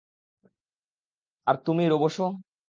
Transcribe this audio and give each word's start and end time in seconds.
আর 1.47 1.55
তুমি, 1.65 1.83
রোবোশো? 1.87 2.23